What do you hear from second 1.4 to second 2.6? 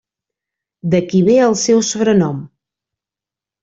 el seu sobrenom.